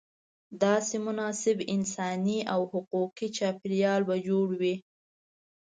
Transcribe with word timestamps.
داسې 0.63 0.95
مناسب 1.05 1.57
انساني 1.75 2.39
او 2.53 2.61
حقوقي 2.71 3.27
چاپېریال 3.37 4.01
به 4.07 4.15
جوړوې. 4.27 4.75